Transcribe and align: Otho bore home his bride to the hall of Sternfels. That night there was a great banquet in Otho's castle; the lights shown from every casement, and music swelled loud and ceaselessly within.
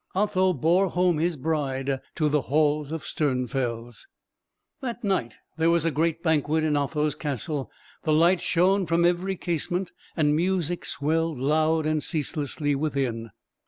Otho 0.15 0.51
bore 0.53 0.89
home 0.89 1.19
his 1.19 1.37
bride 1.37 2.01
to 2.15 2.27
the 2.27 2.41
hall 2.41 2.81
of 2.91 3.05
Sternfels. 3.05 4.07
That 4.79 5.03
night 5.03 5.35
there 5.57 5.69
was 5.69 5.85
a 5.85 5.91
great 5.91 6.23
banquet 6.23 6.63
in 6.63 6.75
Otho's 6.75 7.13
castle; 7.13 7.69
the 8.03 8.11
lights 8.11 8.41
shown 8.41 8.87
from 8.87 9.05
every 9.05 9.35
casement, 9.35 9.91
and 10.17 10.35
music 10.35 10.85
swelled 10.85 11.37
loud 11.37 11.85
and 11.85 12.01
ceaselessly 12.01 12.73
within. 12.73 13.29